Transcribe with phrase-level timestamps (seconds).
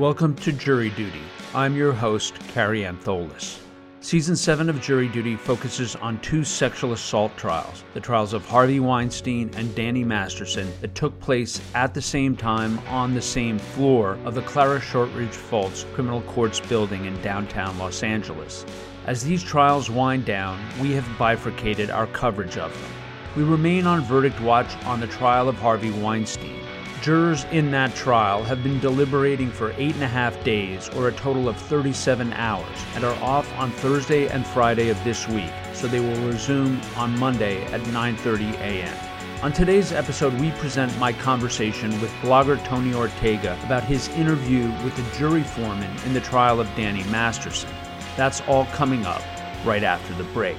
[0.00, 1.20] Welcome to Jury Duty.
[1.54, 3.58] I'm your host, Kary Antholis.
[4.00, 8.80] Season 7 of Jury Duty focuses on two sexual assault trials the trials of Harvey
[8.80, 14.18] Weinstein and Danny Masterson that took place at the same time on the same floor
[14.24, 18.64] of the Clara Shortridge Foltz Criminal Courts building in downtown Los Angeles.
[19.04, 22.90] As these trials wind down, we have bifurcated our coverage of them.
[23.36, 26.69] We remain on verdict watch on the trial of Harvey Weinstein.
[27.02, 31.12] Jurors in that trial have been deliberating for eight and a half days, or a
[31.12, 35.86] total of 37 hours, and are off on Thursday and Friday of this week, so
[35.86, 38.94] they will resume on Monday at 9:30 a.m.
[39.42, 44.94] On today's episode, we present my conversation with blogger Tony Ortega about his interview with
[44.94, 47.70] the jury foreman in the trial of Danny Masterson.
[48.14, 49.22] That's all coming up
[49.64, 50.58] right after the break.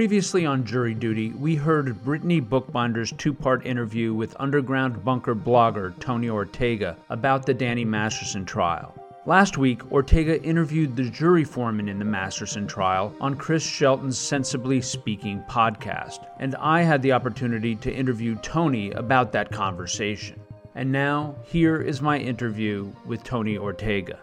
[0.00, 5.92] Previously on Jury Duty, we heard Brittany Bookbinder's two part interview with Underground Bunker blogger
[6.00, 8.94] Tony Ortega about the Danny Masterson trial.
[9.26, 14.80] Last week, Ortega interviewed the jury foreman in the Masterson trial on Chris Shelton's Sensibly
[14.80, 20.40] Speaking podcast, and I had the opportunity to interview Tony about that conversation.
[20.74, 24.18] And now, here is my interview with Tony Ortega.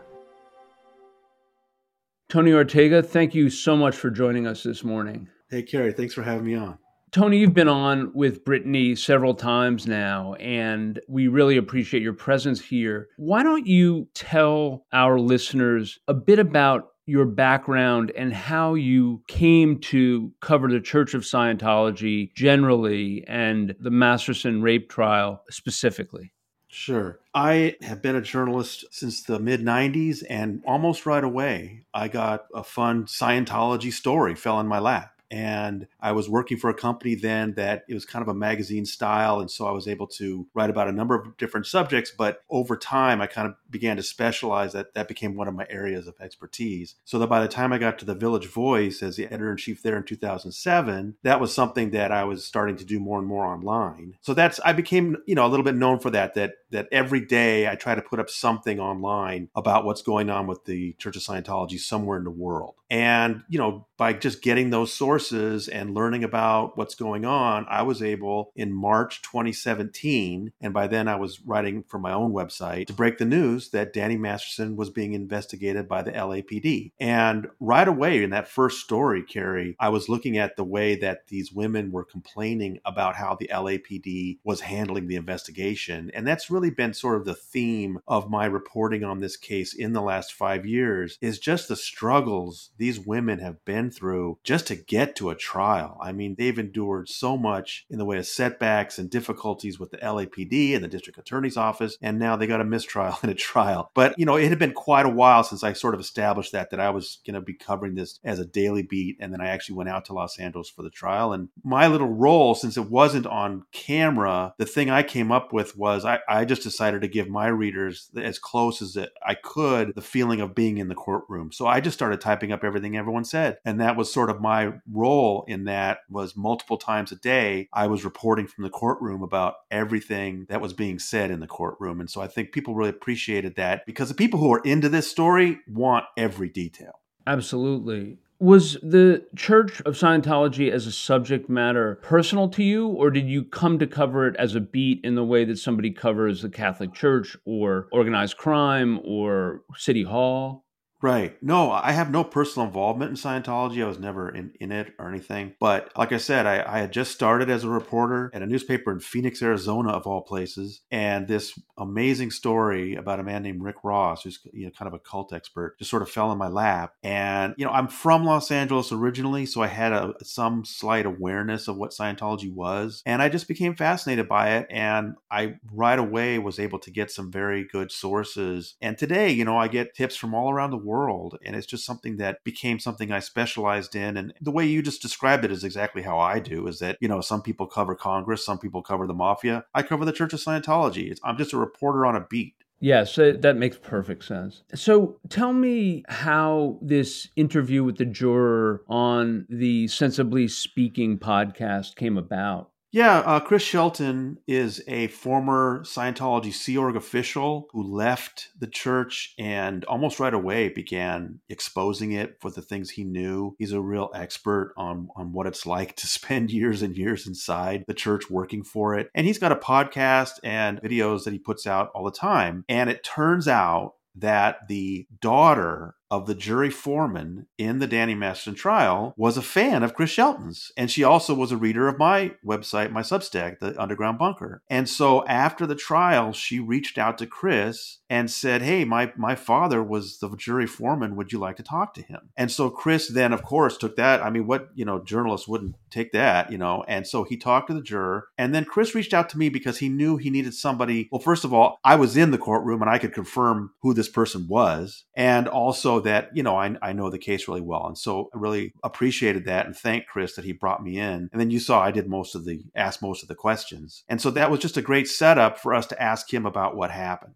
[2.29, 5.29] Tony Ortega, thank you so much for joining us this morning.
[5.49, 6.77] Hey, Kary, thanks for having me on.
[7.11, 12.59] Tony, you've been on with Brittany several times now, and we really appreciate your presence
[12.59, 13.07] here.
[13.15, 19.79] Why don't you tell our listeners a bit about your background and how you came
[19.79, 26.33] to cover the Church of Scientology generally and the Masterson rape trial specifically?
[26.67, 27.21] Sure.
[27.33, 32.47] I have been a journalist since the mid 90s, and almost right away, I got
[32.53, 37.15] a fun Scientology story fell in my lap and I was working for a company
[37.15, 39.39] then that it was kind of a magazine style.
[39.39, 42.11] And so I was able to write about a number of different subjects.
[42.17, 45.67] But over time, I kind of began to specialize that that became one of my
[45.69, 46.95] areas of expertise.
[47.03, 49.57] So that by the time I got to the Village Voice as the editor in
[49.57, 53.27] chief there in 2007, that was something that I was starting to do more and
[53.27, 54.15] more online.
[54.21, 57.21] So that's, I became, you know, a little bit known for that, that, that every
[57.21, 61.15] day I try to put up something online about what's going on with the Church
[61.15, 62.75] of Scientology somewhere in the world.
[62.89, 67.81] And, you know, by just getting those sources and learning about what's going on, I
[67.81, 72.87] was able in March 2017, and by then I was writing for my own website,
[72.87, 76.91] to break the news that Danny Masterson was being investigated by the LAPD.
[76.99, 81.27] And right away in that first story, Kary, I was looking at the way that
[81.27, 86.11] these women were complaining about how the LAPD was handling the investigation.
[86.13, 89.93] And that's really been sort of the theme of my reporting on this case in
[89.93, 94.75] the last five years is just the struggles these women have been through just to
[94.75, 95.97] get to a trial.
[96.01, 99.97] I mean, they've endured so much in the way of setbacks and difficulties with the
[99.97, 103.91] LAPD and the district attorney's office, and now they got a mistrial and a trial.
[103.93, 106.71] But, you know, it had been quite a while since I sort of established that,
[106.71, 109.17] that I was going to be covering this as a daily beat.
[109.19, 111.33] And then I actually went out to Los Angeles for the trial.
[111.33, 115.77] And my little role, since it wasn't on camera, the thing I came up with
[115.77, 120.01] was I, I just decided to give my readers as close as I could the
[120.01, 121.51] feeling of being in the courtroom.
[121.51, 123.57] So I just started typing up everything everyone said.
[123.65, 127.87] And that was sort of my role in that was multiple times a day, I
[127.87, 131.99] was reporting from the courtroom about everything that was being said in the courtroom.
[131.99, 135.09] And so I think people really appreciated that because the people who are into this
[135.09, 136.99] story want every detail.
[137.25, 138.17] Absolutely.
[138.39, 143.43] Was the Church of Scientology as a subject matter personal to you, or did you
[143.43, 146.93] come to cover it as a beat in the way that somebody covers the Catholic
[146.93, 150.66] Church or organized crime or City Hall?
[150.99, 151.41] Right.
[151.43, 153.83] No, I have no personal involvement in Scientology.
[153.83, 155.53] I was never in, in it or anything.
[155.59, 158.91] But like I said, I, I had just started as a reporter at a newspaper
[158.91, 160.81] in Phoenix, Arizona, of all places.
[160.89, 164.95] And this amazing story about a man named Rick Ross, who's you know kind of
[164.95, 166.93] a cult expert, just sort of fell in my lap.
[167.03, 171.67] And you know, I'm from Los Angeles originally, so I had a some slight awareness
[171.67, 174.67] of what Scientology was, and I just became fascinated by it.
[174.71, 178.75] And I right away was able to get some very good sources.
[178.81, 181.37] And today, you know, I get tips from all around the world.
[181.45, 184.17] And it's just something that became something I specialized in.
[184.17, 187.07] And the way you just described it is exactly how I do is that, you
[187.07, 189.65] know, some people cover Congress, some people cover the mafia.
[189.75, 191.11] I cover the Church of Scientology.
[191.11, 192.55] It's, I'm just a reporter on a beat.
[192.79, 194.61] Yes, that makes perfect sense.
[194.75, 202.17] So tell me how this interview with the juror on the Sensibly Speaking podcast came
[202.17, 202.69] about.
[202.97, 209.35] Yeah, uh, Chris Shelton is a former Scientology Sea Org official who left the church
[209.37, 213.55] and almost right away began exposing it for the things he knew.
[213.59, 217.83] He's a real expert on, on what it's like to spend years and years inside
[217.87, 219.11] the church working for it.
[219.13, 222.65] And he's got a podcast and videos that he puts out all the time.
[222.67, 228.55] And it turns out that the daughter of the jury foreman in the Danny Masterson
[228.55, 230.71] trial was a fan of Chris Shelton's.
[230.77, 234.61] And she also was a reader of my website, my Substack, The Underground Bunker.
[234.69, 239.35] And so after the trial, she reached out to Chris and said, Hey, my, my
[239.35, 241.15] father was the jury foreman.
[241.15, 242.29] Would you like to talk to him?
[242.37, 244.23] And so Chris then, of course, took that.
[244.23, 246.83] I mean, what, you know, journalists wouldn't take that, you know?
[246.87, 248.27] And so he talked to the juror.
[248.37, 251.09] And then Chris reached out to me because he knew he needed somebody.
[251.11, 254.09] Well, first of all, I was in the courtroom and I could confirm who this
[254.09, 255.03] person was.
[255.15, 257.87] And also, that, you know, I, I know the case really well.
[257.87, 261.29] And so I really appreciated that and thanked Chris that he brought me in.
[261.31, 264.03] And then you saw I did most of the, asked most of the questions.
[264.07, 266.91] And so that was just a great setup for us to ask him about what
[266.91, 267.35] happened.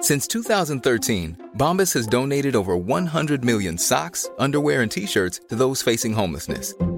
[0.00, 5.82] Since 2013, Bombas has donated over 100 million socks, underwear, and t shirts to those
[5.82, 6.72] facing homelessness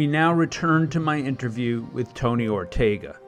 [0.00, 3.18] We now return to my interview with Tony Ortega.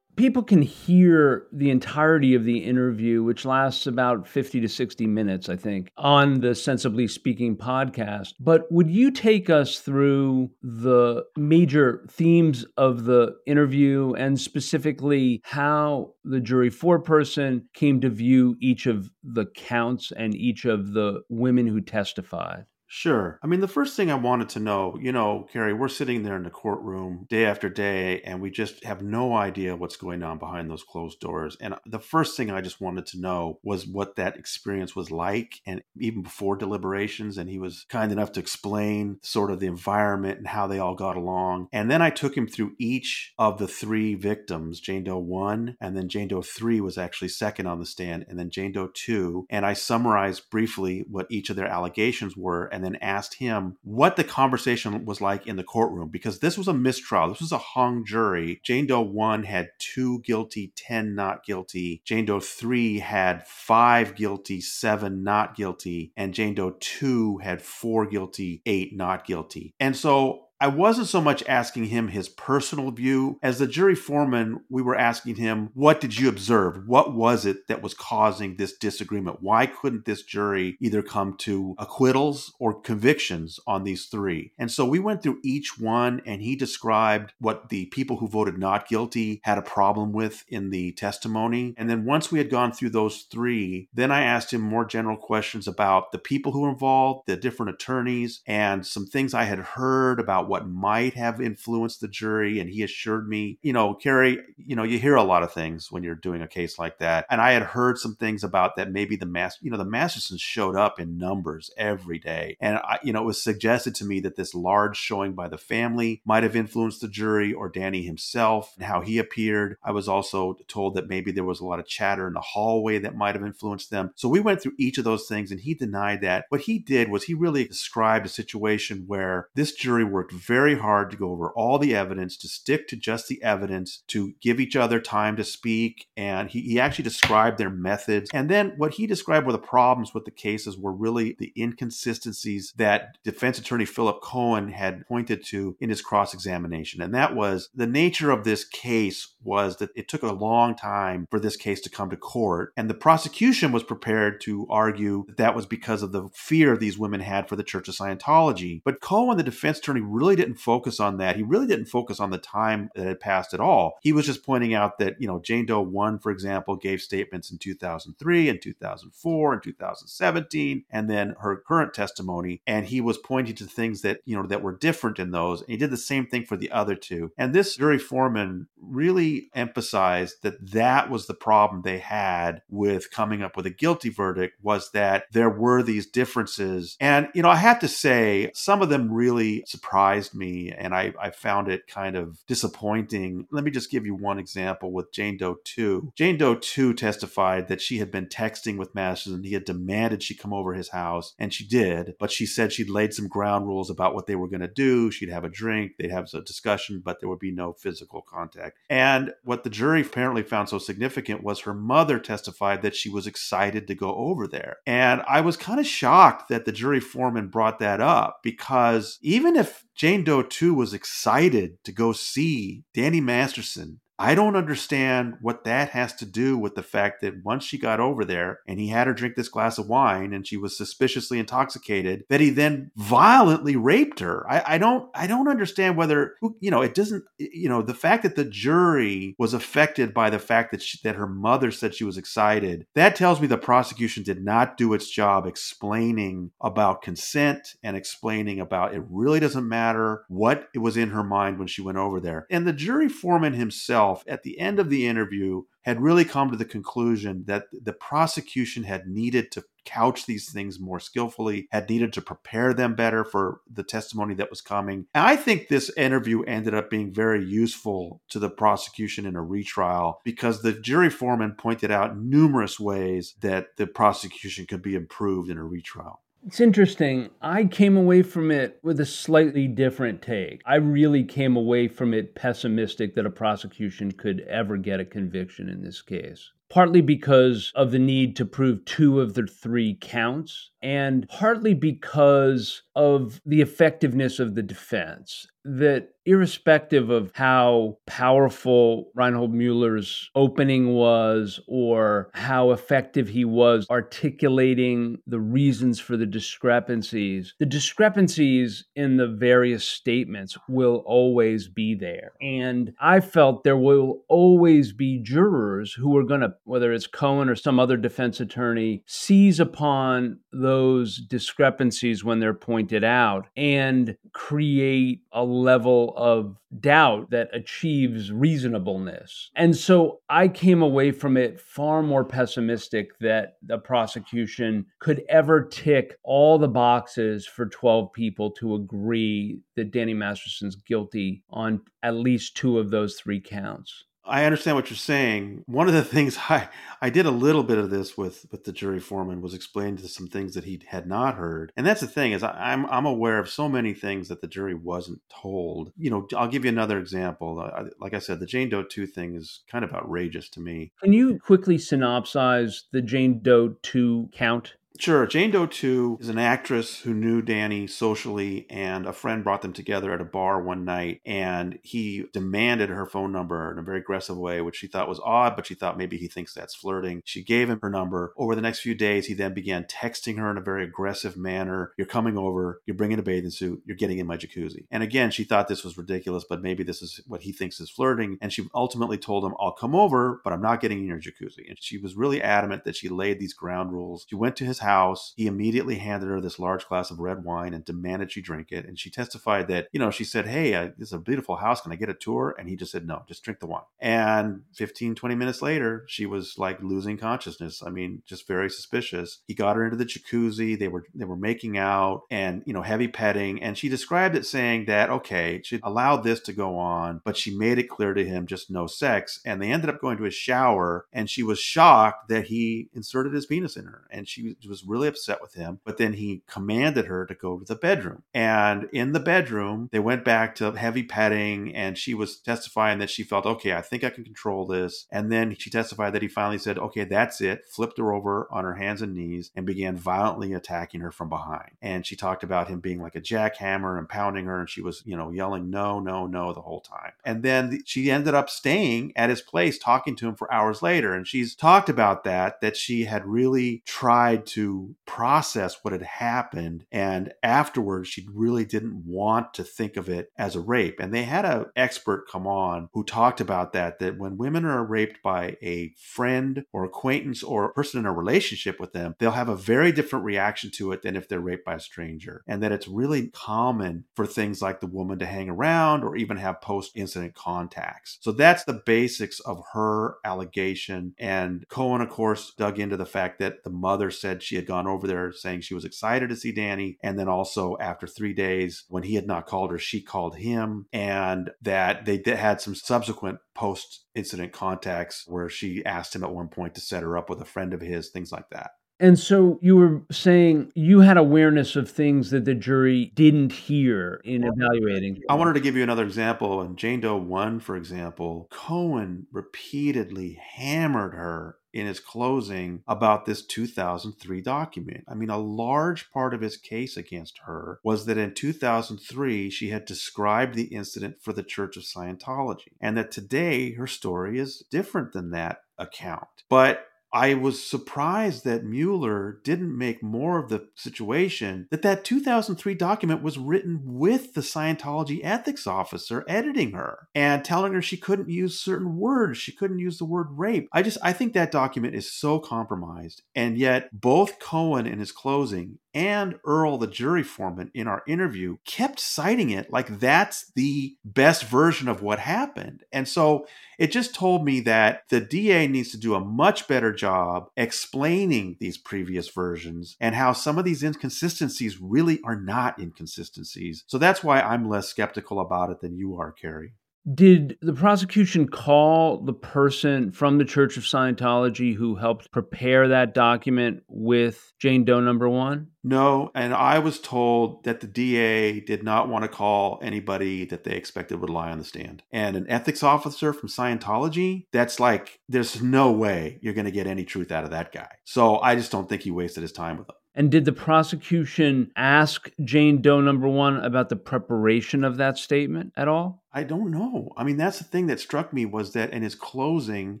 [0.14, 5.48] People can hear the entirety of the interview, which lasts about 50 to 60 minutes,
[5.48, 8.34] I think, on the Sensibly Speaking podcast.
[8.38, 16.12] But would you take us through the major themes of the interview and specifically how
[16.22, 21.66] the jury foreperson came to view each of the counts and each of the women
[21.66, 22.66] who testified?
[22.94, 23.38] Sure.
[23.42, 26.36] I mean, the first thing I wanted to know, you know, Kary, we're sitting there
[26.36, 30.36] in the courtroom day after day, and we just have no idea what's going on
[30.36, 31.56] behind those closed doors.
[31.58, 35.62] And the first thing I just wanted to know was what that experience was like,
[35.64, 37.38] and even before deliberations.
[37.38, 40.94] And he was kind enough to explain sort of the environment and how they all
[40.94, 41.68] got along.
[41.72, 45.96] And then I took him through each of the three victims Jane Doe 1, and
[45.96, 49.46] then Jane Doe 3 was actually second on the stand, and then Jane Doe 2.
[49.48, 52.66] And I summarized briefly what each of their allegations were.
[52.66, 56.58] And and then asked him what the conversation was like in the courtroom because this
[56.58, 57.28] was a mistrial.
[57.28, 58.60] This was a hung jury.
[58.64, 62.02] Jane Doe 1 had two guilty, 10 not guilty.
[62.04, 66.12] Jane Doe 3 had five guilty, seven not guilty.
[66.16, 69.74] And Jane Doe 2 had four guilty, eight not guilty.
[69.78, 73.36] And so I wasn't so much asking him his personal view.
[73.42, 76.86] As the jury foreman, we were asking him, What did you observe?
[76.86, 79.38] What was it that was causing this disagreement?
[79.42, 84.52] Why couldn't this jury either come to acquittals or convictions on these three?
[84.56, 88.56] And so we went through each one, and he described what the people who voted
[88.56, 91.74] not guilty had a problem with in the testimony.
[91.76, 95.16] And then once we had gone through those three, then I asked him more general
[95.16, 99.58] questions about the people who were involved, the different attorneys, and some things I had
[99.58, 102.60] heard about what might have influenced the jury.
[102.60, 105.90] And he assured me, you know, Kary, you know, you hear a lot of things
[105.90, 107.24] when you're doing a case like that.
[107.30, 110.42] And I had heard some things about that maybe the mass, you know, the Mastersons
[110.42, 112.58] showed up in numbers every day.
[112.60, 115.56] And, I, you know, it was suggested to me that this large showing by the
[115.56, 119.78] family might have influenced the jury or Danny himself and how he appeared.
[119.82, 122.98] I was also told that maybe there was a lot of chatter in the hallway
[122.98, 124.10] that might have influenced them.
[124.16, 126.44] So we went through each of those things and he denied that.
[126.50, 131.10] What he did was he really described a situation where this jury worked very hard
[131.10, 134.76] to go over all the evidence, to stick to just the evidence, to give each
[134.76, 136.08] other time to speak.
[136.16, 138.30] And he, he actually described their methods.
[138.32, 142.72] And then what he described were the problems with the cases were really the inconsistencies
[142.76, 147.02] that defense attorney Philip Cohen had pointed to in his cross examination.
[147.02, 151.26] And that was the nature of this case was that it took a long time
[151.30, 152.72] for this case to come to court.
[152.76, 156.96] And the prosecution was prepared to argue that that was because of the fear these
[156.96, 158.80] women had for the Church of Scientology.
[158.84, 161.36] But Cohen, the defense attorney, really didn't focus on that.
[161.36, 163.98] He really didn't focus on the time that had passed at all.
[164.02, 167.50] He was just pointing out that, you know, Jane Doe 1, for example, gave statements
[167.50, 172.60] in 2003 and 2004 and 2017, and then her current testimony.
[172.66, 175.60] And he was pointing to things that, you know, that were different in those.
[175.60, 177.32] And he did the same thing for the other two.
[177.36, 183.42] And this jury foreman really emphasized that that was the problem they had with coming
[183.42, 186.96] up with a guilty verdict was that there were these differences.
[187.00, 191.12] And, you know, I have to say, some of them really surprised me and I,
[191.20, 193.46] I found it kind of disappointing.
[193.50, 196.12] Let me just give you one example with Jane Doe 2.
[196.16, 200.34] Jane Doe 2 testified that she had been texting with Masterson he had demanded she
[200.34, 203.90] come over his house, and she did, but she said she'd laid some ground rules
[203.90, 205.10] about what they were going to do.
[205.10, 208.78] She'd have a drink, they'd have a discussion, but there would be no physical contact.
[208.88, 213.26] And what the jury apparently found so significant was her mother testified that she was
[213.26, 214.78] excited to go over there.
[214.86, 219.56] And I was kind of shocked that the jury foreman brought that up because even
[219.56, 225.64] if Jane Doe 2 was excited to go see Danny Masterson I don't understand what
[225.64, 228.86] that has to do with the fact that once she got over there and he
[228.86, 232.92] had her drink this glass of wine and she was suspiciously intoxicated, that he then
[232.96, 234.48] violently raped her.
[234.48, 238.22] I, I don't I don't understand whether you know it doesn't you know the fact
[238.22, 242.04] that the jury was affected by the fact that she, that her mother said she
[242.04, 242.86] was excited.
[242.94, 248.60] That tells me the prosecution did not do its job explaining about consent and explaining
[248.60, 252.20] about it really doesn't matter what it was in her mind when she went over
[252.20, 252.46] there.
[252.48, 256.50] And the jury foreman himself himself at the end of the interview had really come
[256.50, 261.88] to the conclusion that the prosecution had needed to couch these things more skillfully, had
[261.90, 265.06] needed to prepare them better for the testimony that was coming.
[265.12, 269.42] And I think this interview ended up being very useful to the prosecution in a
[269.42, 275.50] retrial because the jury foreman pointed out numerous ways that the prosecution could be improved
[275.50, 276.20] in a retrial.
[276.44, 277.30] It's interesting.
[277.40, 280.60] I came away from it with a slightly different take.
[280.66, 285.68] I really came away from it pessimistic that a prosecution could ever get a conviction
[285.68, 290.70] in this case partly because of the need to prove two of the three counts,
[290.80, 295.46] and partly because of the effectiveness of the defense.
[295.64, 305.18] That irrespective of how powerful Reinhold Mueller's opening was or how effective he was articulating
[305.26, 312.32] the reasons for the discrepancies, the discrepancies in the various statements will always be there.
[312.40, 317.48] And I felt there will always be jurors who are going to whether it's Cohen
[317.48, 325.22] or some other defense attorney, seize upon those discrepancies when they're pointed out and create
[325.32, 329.50] a level of doubt that achieves reasonableness.
[329.54, 335.64] And so I came away from it far more pessimistic that the prosecution could ever
[335.64, 342.14] tick all the boxes for 12 people to agree that Danny Masterson's guilty on at
[342.14, 344.04] least two of those three counts.
[344.24, 345.64] I understand what you're saying.
[345.66, 346.68] One of the things I
[347.00, 350.08] I did a little bit of this with with the jury foreman was explain to
[350.08, 353.06] some things that he had not heard, and that's the thing is I, am I'm
[353.06, 355.92] aware of so many things that the jury wasn't told.
[355.96, 357.60] You know, I'll give you another example.
[357.60, 360.92] I, like I said, the Jane Doe two thing is kind of outrageous to me.
[361.02, 364.74] Can you quickly synopsize the Jane Doe two count?
[364.98, 365.26] Sure.
[365.26, 369.72] Jane Doe 2 is an actress who knew Danny socially, and a friend brought them
[369.72, 373.98] together at a bar one night, and he demanded her phone number in a very
[373.98, 377.22] aggressive way, which she thought was odd, but she thought maybe he thinks that's flirting.
[377.24, 378.34] She gave him her number.
[378.36, 381.92] Over the next few days, he then began texting her in a very aggressive manner.
[381.96, 384.84] You're coming over, you're bringing a bathing suit, you're getting in my jacuzzi.
[384.90, 387.90] And again, she thought this was ridiculous, but maybe this is what he thinks is
[387.90, 388.36] flirting.
[388.42, 391.68] And she ultimately told him, I'll come over, but I'm not getting in your jacuzzi.
[391.68, 394.26] And she was really adamant that she laid these ground rules.
[394.28, 395.32] She went to his house.
[395.36, 398.84] He immediately handed her this large glass of red wine and demanded she drink it.
[398.86, 401.80] And she testified that, you know, she said, Hey, I, this is a beautiful house.
[401.80, 402.54] Can I get a tour?
[402.58, 403.82] And he just said, No, just drink the wine.
[404.00, 407.82] And 15, 20 minutes later, she was like losing consciousness.
[407.84, 409.38] I mean, just very suspicious.
[409.46, 410.78] He got her into the jacuzzi.
[410.78, 413.62] They were they were making out and, you know, heavy petting.
[413.62, 417.56] And she described it saying that, okay, she allowed this to go on, but she
[417.56, 419.40] made it clear to him just no sex.
[419.44, 423.32] And they ended up going to a shower and she was shocked that he inserted
[423.32, 424.04] his penis in her.
[424.10, 425.80] And she was was really upset with him.
[425.84, 428.22] But then he commanded her to go to the bedroom.
[428.32, 433.10] And in the bedroom, they went back to heavy petting, and she was testifying that
[433.10, 435.06] she felt, okay, I think I can control this.
[435.12, 438.64] And then she testified that he finally said, okay, that's it, flipped her over on
[438.64, 441.72] her hands and knees, and began violently attacking her from behind.
[441.82, 445.02] And she talked about him being like a jackhammer and pounding her, and she was,
[445.04, 447.12] you know, yelling, no, no, no, the whole time.
[447.24, 451.12] And then she ended up staying at his place talking to him for hours later.
[451.12, 454.61] And she's talked about that, that she had really tried to
[455.06, 456.84] process what had happened.
[456.90, 461.00] And afterwards, she really didn't want to think of it as a rape.
[461.00, 464.84] And they had an expert come on who talked about that, that when women are
[464.84, 469.32] raped by a friend or acquaintance or a person in a relationship with them, they'll
[469.32, 472.42] have a very different reaction to it than if they're raped by a stranger.
[472.46, 476.36] And that it's really common for things like the woman to hang around or even
[476.36, 478.18] have post incident contacts.
[478.20, 481.14] So that's the basics of her allegation.
[481.18, 484.86] And Cohen, of course, dug into the fact that the mother said she had gone
[484.86, 486.98] over there saying she was excited to see Danny.
[487.02, 490.86] And then also after three days, when he had not called her, she called him,
[490.92, 496.48] and that they had some subsequent post incident contacts where she asked him at one
[496.48, 498.72] point to set her up with a friend of his, things like that.
[499.02, 504.20] And so you were saying you had awareness of things that the jury didn't hear
[504.24, 505.20] in evaluating.
[505.28, 506.62] I wanted to give you another example.
[506.62, 513.44] In Jane Doe 1, for example, Cohen repeatedly hammered her in his closing about this
[513.44, 515.02] 2003 document.
[515.08, 519.70] I mean, a large part of his case against her was that in 2003, she
[519.70, 524.62] had described the incident for the Church of Scientology, and that today her story is
[524.70, 526.28] different than that account.
[526.48, 532.74] But I was surprised that Mueller didn't make more of the situation that that 2003
[532.74, 538.30] document was written with the Scientology ethics officer editing her and telling her she couldn't
[538.30, 539.38] use certain words.
[539.38, 540.68] She couldn't use the word rape.
[540.72, 543.22] I just, I think that document is so compromised.
[543.34, 548.56] And yet, both Cohen in his closing and Earl, the jury foreman, in our interview,
[548.64, 552.84] kept citing it like that's the best version of what happened.
[552.92, 553.46] And so
[553.78, 558.56] it just told me that the DA needs to do a much better job explaining
[558.60, 563.82] these previous versions and how some of these inconsistencies really are not inconsistencies.
[563.88, 566.74] So that's why I'm less skeptical about it than you are, Kary.
[567.12, 573.12] Did the prosecution call the person from the Church of Scientology who helped prepare that
[573.12, 575.68] document with Jane Doe number one?
[575.82, 580.62] No, and I was told that the DA did not want to call anybody that
[580.62, 582.04] they expected would lie on the stand.
[582.12, 586.86] And an ethics officer from Scientology, that's like, there's no way you're going to get
[586.86, 587.88] any truth out of that guy.
[588.04, 589.96] So I just don't think he wasted his time with them.
[590.14, 595.72] And did the prosecution ask Jane Doe number one about the preparation of that statement
[595.74, 596.22] at all?
[596.34, 597.12] I don't know.
[597.16, 600.00] I mean, that's the thing that struck me was that in his closing,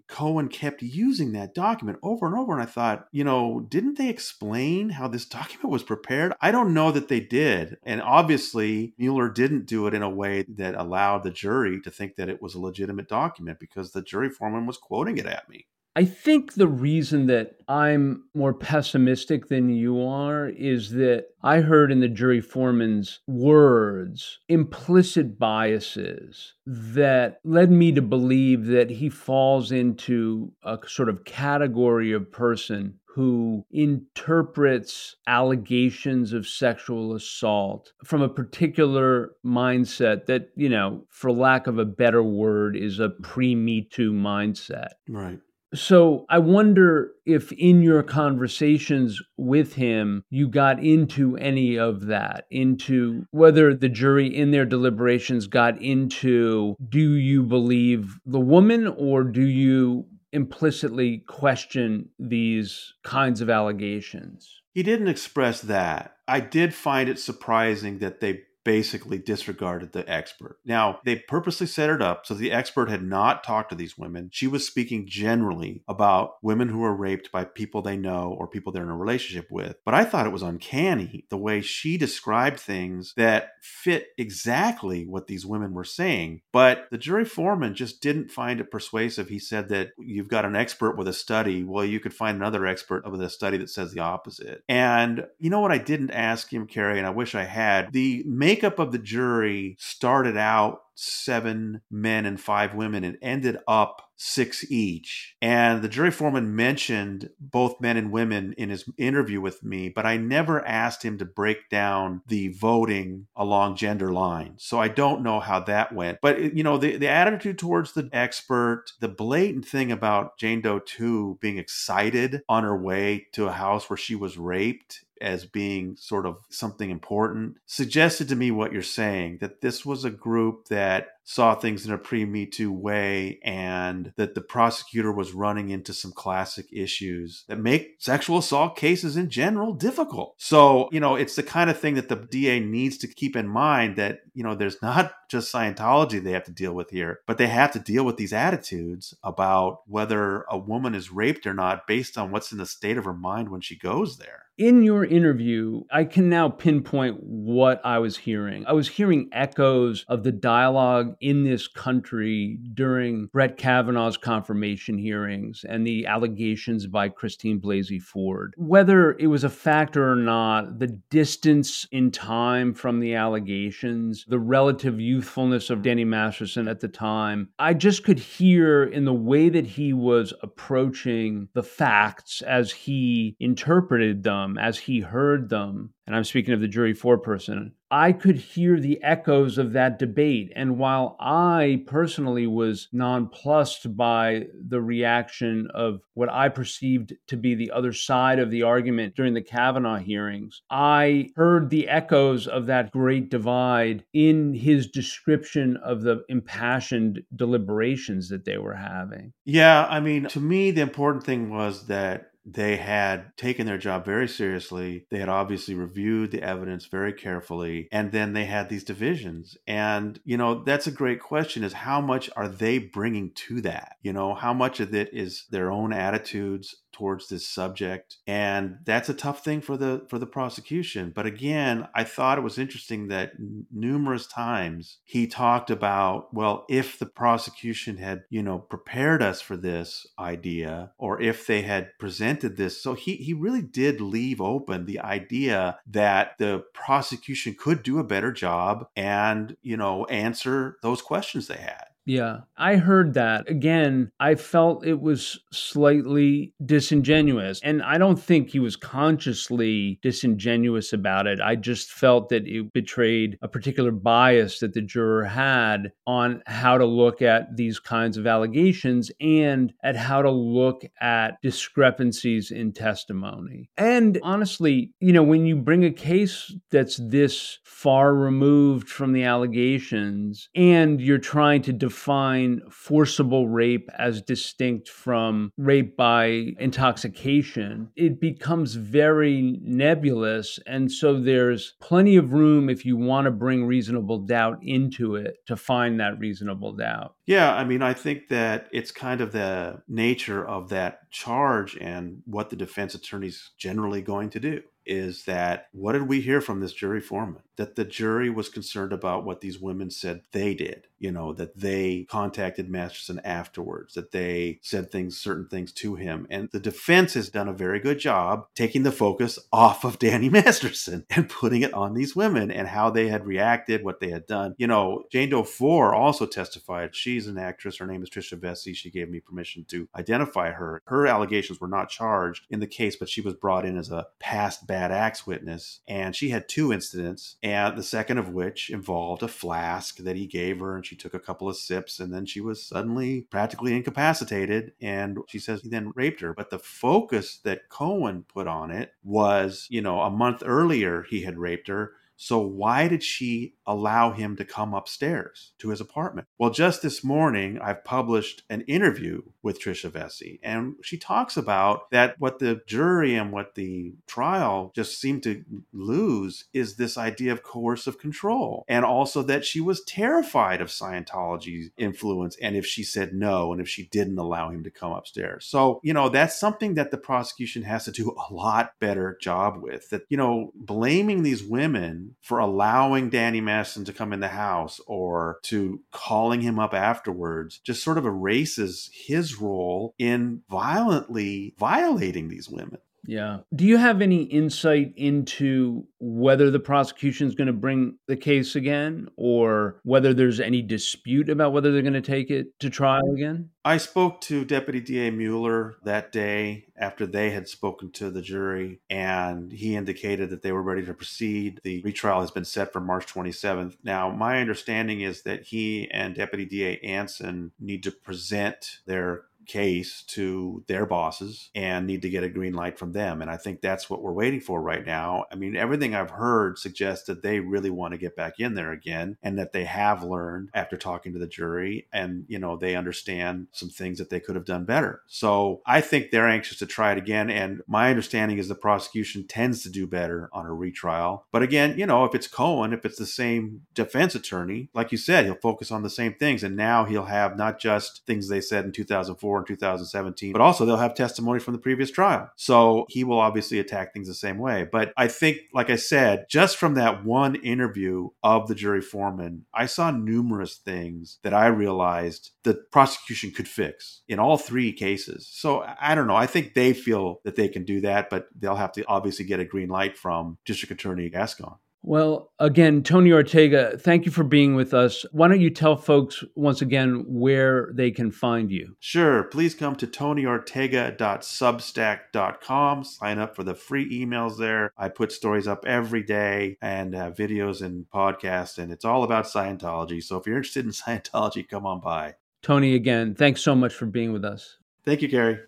[0.08, 2.52] Cohen kept using that document over and over.
[2.52, 6.32] And I thought, you know, didn't they explain how this document was prepared?
[6.40, 7.78] I don't know that they did.
[7.82, 12.16] And obviously, Mueller didn't do it in a way that allowed the jury to think
[12.16, 15.66] that it was a legitimate document because the jury foreman was quoting it at me.
[15.94, 21.92] I think the reason that I'm more pessimistic than you are is that I heard
[21.92, 29.70] in the jury foreman's words implicit biases that led me to believe that he falls
[29.70, 38.28] into a sort of category of person who interprets allegations of sexual assault from a
[38.28, 43.82] particular mindset that, you know, for lack of a better word, is a pre Me
[43.82, 44.92] Too mindset.
[45.06, 45.38] Right.
[45.74, 52.46] So I wonder if in your conversations with him, you got into any of that,
[52.50, 59.24] into whether the jury in their deliberations got into do you believe the woman or
[59.24, 64.60] do you implicitly question these kinds of allegations?
[64.74, 66.16] He didn't express that.
[66.26, 70.58] I did find it surprising that they basically disregarded the expert.
[70.64, 74.30] Now, they purposely set it up so the expert had not talked to these women.
[74.32, 78.72] She was speaking generally about women who are raped by people they know or people
[78.72, 79.76] they're in a relationship with.
[79.84, 85.26] But I thought it was uncanny the way she described things that fit exactly what
[85.26, 86.42] these women were saying.
[86.52, 89.28] But the jury foreman just didn't find it persuasive.
[89.28, 91.64] He said that you've got an expert with a study.
[91.64, 94.62] Well, you could find another expert with a study that says the opposite.
[94.68, 97.92] And you know what I didn't ask him, Kary, and I wish I had?
[97.92, 103.56] The main makeup of the jury started out seven men and five women and ended
[103.66, 105.34] up six each.
[105.40, 110.04] And the jury foreman mentioned both men and women in his interview with me, but
[110.04, 114.64] I never asked him to break down the voting along gender lines.
[114.64, 116.18] So I don't know how that went.
[116.20, 120.78] But, you know, the, the attitude towards the expert, the blatant thing about Jane Doe
[120.78, 125.96] 2 being excited on her way to a house where she was raped as being
[125.96, 130.66] sort of something important suggested to me what you're saying that this was a group
[130.68, 135.70] that saw things in a pre Me Too way and that the prosecutor was running
[135.70, 140.34] into some classic issues that make sexual assault cases in general difficult.
[140.38, 143.48] So, you know, it's the kind of thing that the DA needs to keep in
[143.48, 147.38] mind that, you know, there's not just Scientology they have to deal with here, but
[147.38, 151.86] they have to deal with these attitudes about whether a woman is raped or not
[151.86, 154.42] based on what's in the state of her mind when she goes there.
[154.58, 158.66] In your interview, I can now pinpoint what I was hearing.
[158.66, 165.64] I was hearing echoes of the dialogue in this country during Brett Kavanaugh's confirmation hearings
[165.68, 168.54] and the allegations by Christine Blasey Ford.
[168.56, 174.38] Whether it was a factor or not, the distance in time from the allegations, the
[174.38, 179.48] relative youthfulness of Danny Masterson at the time, I just could hear in the way
[179.48, 186.16] that he was approaching the facts as he interpreted them, as he heard them, and
[186.16, 190.50] I'm speaking of the jury foreperson, I could hear the echoes of that debate.
[190.56, 197.54] And while I personally was nonplussed by the reaction of what I perceived to be
[197.54, 202.64] the other side of the argument during the Kavanaugh hearings, I heard the echoes of
[202.66, 209.34] that great divide in his description of the impassioned deliberations that they were having.
[209.44, 214.04] Yeah, I mean, to me, the important thing was that they had taken their job
[214.04, 215.06] very seriously.
[215.10, 217.88] They had obviously reviewed the evidence very carefully.
[217.92, 219.56] And then they had these divisions.
[219.66, 223.96] And, you know, that's a great question is how much are they bringing to that?
[224.02, 229.08] You know, how much of it is their own attitudes towards this subject and that's
[229.08, 231.12] a tough thing for the for the prosecution.
[231.12, 236.64] But again i thought it was interesting that n- numerous times he talked about well
[236.68, 241.90] if the prosecution had you know prepared us for this idea or if they had
[241.98, 242.80] presented this.
[242.80, 248.04] So he he really did leave open the idea that the prosecution could do a
[248.04, 253.48] better job and you know answer those questions they had yeah, I heard that.
[253.48, 257.60] Again, I felt it was slightly disingenuous.
[257.62, 261.40] And I don't think he was consciously disingenuous about it.
[261.40, 266.76] I just felt that it betrayed a particular bias that the juror had on how
[266.78, 272.72] to look at these kinds of allegations and at how to look at discrepancies in
[272.72, 273.70] testimony.
[273.76, 279.24] And honestly, you know, when you bring a case that's this far removed from the
[279.24, 288.18] allegations and you're trying to define forcible rape as distinct from rape by intoxication, it
[288.18, 290.58] becomes very nebulous.
[290.66, 295.36] And so there's plenty of room if you want to bring reasonable doubt into it
[295.46, 297.14] to find that reasonable doubt.
[297.26, 302.22] Yeah, I mean, I think that it's kind of the nature of that charge and
[302.24, 306.60] what the defense attorney's generally going to do is that what did we hear from
[306.60, 307.42] this jury foreman?
[307.56, 311.58] That the jury was concerned about what these women said they did, you know, that
[311.58, 316.26] they contacted Masterson afterwards, that they said things, certain things to him.
[316.30, 320.28] And the defense has done a very good job taking the focus off of Danny
[320.30, 324.26] Masterson and putting it on these women and how they had reacted, what they had
[324.26, 324.54] done.
[324.56, 326.96] You know, Jane Doe 4 also testified.
[326.96, 327.76] She's an actress.
[327.76, 328.74] Her name is Tricia Vessey.
[328.74, 330.82] She gave me permission to identify her.
[330.86, 334.06] Her allegations were not charged in the case, but she was brought in as a
[334.18, 335.80] past bad acts witness.
[335.86, 340.26] And she had two incidents, and the second of which involved a flask that he
[340.26, 343.76] gave her, and she took a couple of sips, and then she was suddenly practically
[343.76, 344.72] incapacitated.
[344.80, 346.32] And she says he then raped her.
[346.32, 351.20] But the focus that Cohen put on it was, you know, a month earlier he
[351.20, 351.92] had raped her.
[352.16, 356.26] So why did she allow him to come upstairs to his apartment?
[356.38, 361.90] Well, just this morning, I've published an interview with Tricia Vessey, and she talks about
[361.90, 367.32] that what the jury and what the trial just seemed to lose is this idea
[367.32, 372.82] of coercive control, and also that she was terrified of Scientology's influence, and if she
[372.82, 375.46] said no, and if she didn't allow him to come upstairs.
[375.46, 379.62] So, you know, that's something that the prosecution has to do a lot better job
[379.62, 379.90] with.
[379.90, 384.80] That, you know, blaming these women for allowing Danny Masterson to come in the house
[384.86, 392.28] or to calling him up afterwards just sort of erases his role in violently violating
[392.28, 392.78] these women.
[393.06, 393.38] Yeah.
[393.54, 398.54] Do you have any insight into whether the prosecution is going to bring the case
[398.54, 403.12] again or whether there's any dispute about whether they're going to take it to trial
[403.12, 403.50] again?
[403.64, 408.80] I spoke to Deputy DA Mueller that day after they had spoken to the jury,
[408.90, 411.60] and he indicated that they were ready to proceed.
[411.62, 413.76] The retrial has been set for March 27th.
[413.84, 420.02] Now, my understanding is that he and Deputy DA Anson need to present their case
[420.08, 423.22] to their bosses and need to get a green light from them.
[423.22, 425.24] And I think that's what we're waiting for right now.
[425.30, 428.72] I mean, everything I've heard suggests that they really want to get back in there
[428.72, 432.76] again and that they have learned after talking to the jury and, you know, they
[432.76, 435.02] understand some things that they could have done better.
[435.06, 437.30] So I think they're anxious to try it again.
[437.30, 441.26] And my understanding is the prosecution tends to do better on a retrial.
[441.32, 444.98] But again, you know, if it's Cohen, if it's the same defense attorney, like you
[444.98, 446.42] said, he'll focus on the same things.
[446.42, 450.64] And now he'll have not just things they said in 2004 in 2017, but also
[450.64, 452.30] they'll have testimony from the previous trial.
[452.36, 454.66] So he will obviously attack things the same way.
[454.70, 459.46] But I think, like I said, just from that one interview of the jury foreman,
[459.54, 465.28] I saw numerous things that I realized the prosecution could fix in all three cases.
[465.30, 466.16] So I don't know.
[466.16, 469.40] I think they feel that they can do that, but they'll have to obviously get
[469.40, 471.56] a green light from District Attorney Gascon.
[471.84, 475.04] Well, again, Tony Ortega, thank you for being with us.
[475.10, 478.76] Why don't you tell folks once again where they can find you?
[478.78, 479.24] Sure.
[479.24, 482.84] Please come to tonyortega.substack.com.
[482.84, 484.72] Sign up for the free emails there.
[484.78, 489.24] I put stories up every day and uh, videos and podcasts, and it's all about
[489.24, 490.00] Scientology.
[490.02, 492.14] So if you're interested in Scientology, come on by.
[492.42, 494.58] Tony, again, thanks so much for being with us.
[494.84, 495.40] Thank you, Gary.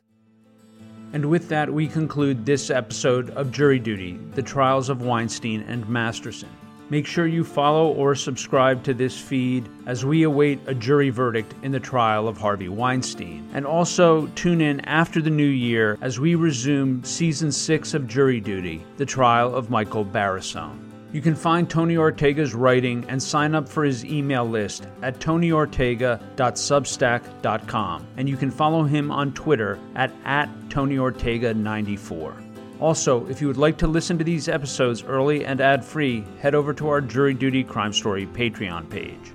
[1.14, 5.88] And with that, we conclude this episode of Jury Duty The Trials of Weinstein and
[5.88, 6.48] Masterson.
[6.90, 11.54] Make sure you follow or subscribe to this feed as we await a jury verdict
[11.62, 13.48] in the trial of Harvey Weinstein.
[13.54, 18.40] And also tune in after the new year as we resume season six of Jury
[18.40, 20.84] Duty The Trial of Michael Barisone.
[21.14, 28.06] You can find Tony Ortega's writing and sign up for his email list at tonyortega.substack.com.
[28.16, 32.54] And you can follow him on Twitter at, at TonyOrtega94.
[32.80, 36.54] Also, if you would like to listen to these episodes early and ad free, head
[36.54, 39.32] over to our Jury Duty Crime Story Patreon page.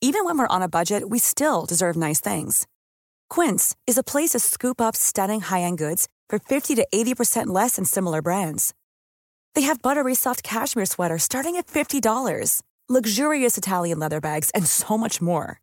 [0.00, 2.66] Even when we're on a budget, we still deserve nice things.
[3.30, 7.46] Quince is a place to scoop up stunning high end goods for 50 to 80%
[7.46, 8.74] less than similar brands.
[9.54, 14.98] They have buttery soft cashmere sweaters starting at $50, luxurious Italian leather bags, and so
[14.98, 15.60] much more.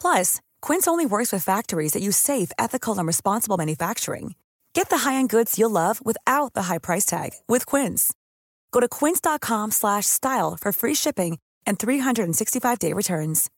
[0.00, 4.34] Plus, Quince only works with factories that use safe, ethical, and responsible manufacturing.
[4.72, 8.12] Get the high-end goods you'll love without the high price tag with Quince.
[8.72, 13.50] Go to quince.com/style for free shipping and 365-day returns.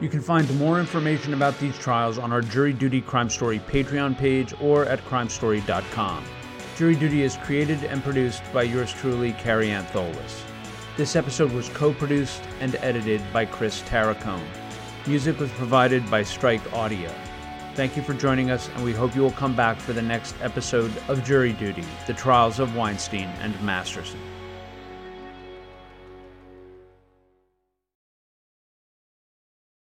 [0.00, 4.16] You can find more information about these trials on our Jury Duty Crime Story Patreon
[4.16, 6.24] page or at crimestory.com.
[6.80, 10.40] Jury Duty is created and produced by yours truly, Kary Antholis.
[10.96, 14.40] This episode was co produced and edited by Chris Tarracone.
[15.06, 17.12] Music was provided by Strike Audio.
[17.74, 20.34] Thank you for joining us, and we hope you will come back for the next
[20.40, 24.29] episode of Jury Duty The Trials of Weinstein and Masterson.